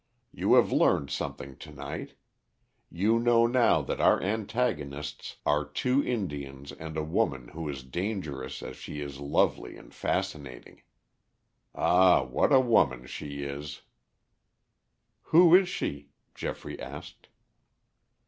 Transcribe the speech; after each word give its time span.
You 0.33 0.55
have 0.55 0.71
learned 0.71 1.11
something 1.11 1.55
to 1.57 1.71
night. 1.71 2.15
You 2.89 3.19
know 3.19 3.45
now 3.45 3.83
that 3.83 4.01
our 4.01 4.19
antagonists 4.19 5.37
are 5.45 5.63
two 5.63 6.03
Indians 6.03 6.71
and 6.71 6.97
a 6.97 7.03
woman 7.03 7.49
who 7.49 7.69
is 7.69 7.83
dangerous 7.83 8.63
as 8.63 8.77
she 8.77 8.99
is 8.99 9.19
lovely 9.19 9.77
and 9.77 9.93
fascinating. 9.93 10.81
Ah, 11.75 12.23
what 12.23 12.51
a 12.51 12.59
woman 12.59 13.05
she 13.05 13.43
is!" 13.43 13.83
"Who 15.25 15.53
is 15.53 15.69
she?" 15.69 16.09
Geoffrey 16.33 16.79
asked. 16.79 17.27